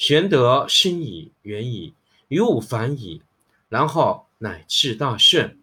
[0.00, 1.92] 玄德深矣，远矣，
[2.28, 3.20] 于物反矣，
[3.68, 5.60] 然后乃至大顺。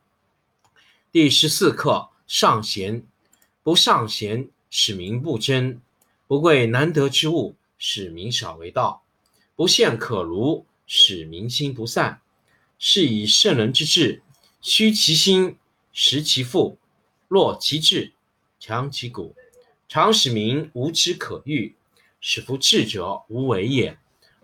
[1.11, 3.03] 第十四课上贤。
[3.63, 5.79] 不尚贤，使民不争；
[6.27, 9.01] 不贵难得之物，使民少为道；
[9.55, 12.21] 不陷可儒，使民心不散。
[12.77, 14.21] 是以圣人之治，
[14.61, 15.57] 虚其心，
[15.91, 16.77] 实其腹，
[17.27, 18.13] 弱其志，
[18.59, 19.35] 强其骨，
[19.89, 21.73] 常使民无知可欲，
[22.21, 23.97] 使夫智者无为也。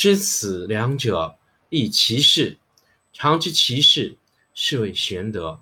[0.00, 1.36] 知此两者，
[1.68, 2.56] 亦其事。
[3.12, 4.16] 常知其事，
[4.54, 5.60] 是谓玄德。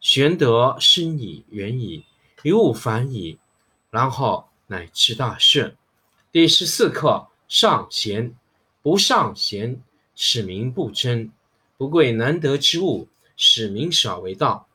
[0.00, 2.04] 玄德深矣，远矣，
[2.42, 3.38] 于物反矣，
[3.92, 5.76] 然后乃至大顺。
[6.32, 8.34] 第十四课上贤。
[8.82, 9.80] 不尚贤，
[10.16, 11.30] 使民不争；
[11.76, 13.06] 不贵难得之物，
[13.36, 14.66] 使民少为道；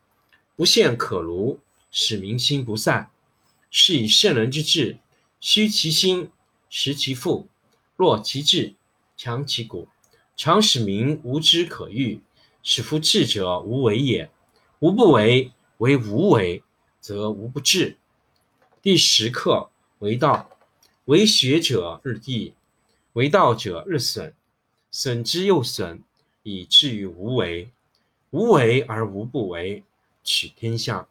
[0.56, 1.60] 不陷可儒，
[1.92, 3.12] 使民心不散。
[3.70, 4.98] 是以圣人之治，
[5.42, 6.32] 虚其心，
[6.70, 7.50] 实其腹，
[7.98, 8.76] 弱其志。
[9.16, 9.88] 强其骨，
[10.36, 12.22] 常使民无知可欲，
[12.62, 14.30] 使夫智者无为也。
[14.80, 16.62] 无不为，为无为，
[17.00, 17.98] 则无不治。
[18.82, 19.70] 第十课
[20.00, 20.50] 为道，
[21.06, 22.54] 为学者日益，
[23.14, 24.34] 为道者日损，
[24.92, 26.04] 损之又损，
[26.42, 27.70] 以至于无为。
[28.32, 29.84] 无为而无不为，
[30.24, 31.08] 取天下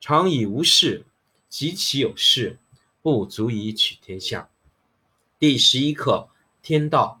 [0.00, 1.06] 常以无事，
[1.48, 2.58] 及其有事，
[3.00, 4.50] 不足以取天下。
[5.38, 6.28] 第十一课
[6.60, 7.20] 天道。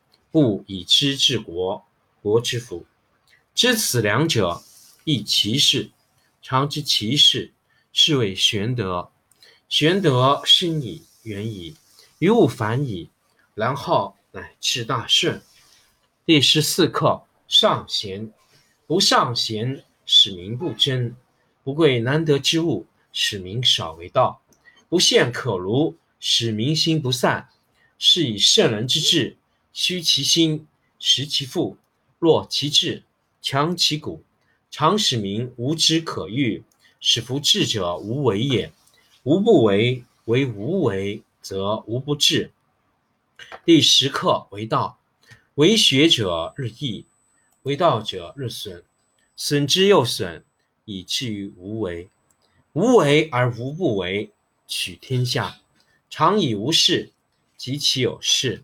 [0.31, 1.85] 故以知治国，
[2.21, 2.85] 国之福。
[3.53, 4.63] 知此两者，
[5.03, 5.91] 亦其事。
[6.41, 7.51] 常知其事，
[7.91, 9.11] 是谓玄德。
[9.67, 11.75] 玄德深矣，远矣，
[12.19, 13.09] 于物反矣，
[13.53, 15.41] 然后乃至大顺。
[16.25, 18.31] 第十四课上贤。
[18.87, 21.15] 不尚贤，使民不争；
[21.63, 24.41] 不贵难得之物，使民少为道；
[24.89, 27.49] 不陷可儒，使民心不散。
[27.97, 29.37] 是以圣人之治。
[29.73, 30.67] 虚其心，
[30.99, 31.77] 实其腹，
[32.19, 33.03] 弱其志，
[33.41, 34.23] 强其骨，
[34.69, 36.63] 常使民无知可欲，
[36.99, 38.71] 使夫智者无为也。
[39.23, 42.51] 无不为，为无为，则无不治。
[43.63, 44.99] 第十课为道，
[45.55, 47.05] 为学者日益，
[47.63, 48.83] 为道者日损，
[49.35, 50.43] 损之又损，
[50.85, 52.09] 以至于无为。
[52.73, 54.31] 无为而无不为，
[54.67, 55.61] 取天下
[56.09, 57.11] 常以无事，
[57.57, 58.63] 及其有事。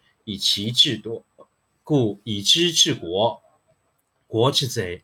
[0.31, 1.25] 以其智多。
[1.83, 3.41] 故以知治国，
[4.27, 5.01] 国之贼；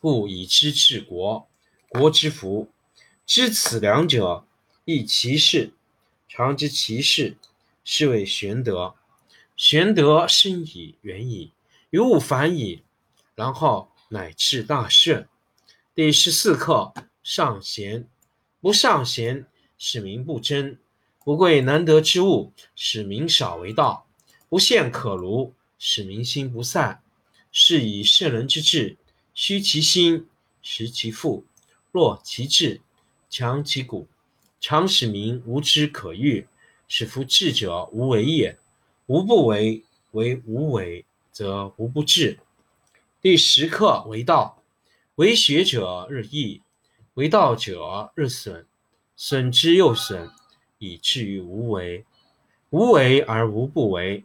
[0.00, 1.46] 不以知治国，
[1.88, 2.70] 国之福。
[3.26, 4.46] 知此两者，
[4.86, 5.74] 亦其事。
[6.26, 7.36] 常知其事，
[7.84, 8.94] 是谓玄德。
[9.54, 11.52] 玄德深矣，远矣，
[11.90, 12.82] 于物反矣，
[13.34, 15.28] 然后乃至大顺。
[15.94, 18.08] 第十四课上贤。
[18.62, 19.46] 不尚贤，
[19.76, 20.76] 使民不争；
[21.24, 24.06] 不贵难得之物，使民少为道；
[24.50, 27.02] 不陷可儒，使民心不散。
[27.52, 28.96] 是以圣人之治，
[29.32, 30.26] 虚其心，
[30.60, 31.44] 实其腹，
[31.92, 32.80] 弱其志，
[33.28, 34.08] 强其骨，
[34.60, 36.48] 常使民无知可欲，
[36.88, 38.58] 使夫智者无为也。
[39.06, 42.40] 无不为，为无为，则无不治。
[43.20, 44.60] 第十课为道，
[45.14, 46.60] 为学者日益，
[47.14, 48.66] 为道者日损，
[49.14, 50.28] 损之又损，
[50.78, 52.04] 以至于无为。
[52.70, 54.24] 无为而无不为，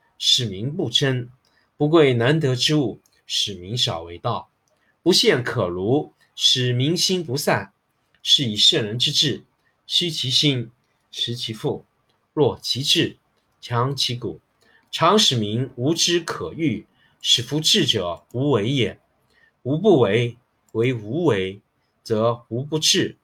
[0.23, 1.29] 使民不争；
[1.77, 4.51] 不贵难得之物，使民少为道；
[5.01, 7.73] 不陷可儒，使民心不散。
[8.21, 9.43] 是以圣人之治，
[9.87, 10.69] 虚其心，
[11.09, 11.87] 实其腹，
[12.35, 13.17] 弱其志，
[13.59, 14.39] 强其骨。
[14.91, 16.85] 常使民无知可欲，
[17.19, 18.99] 使夫智者无为也。
[19.63, 20.37] 无不为，
[20.73, 21.61] 为无为，
[22.03, 23.17] 则无不治。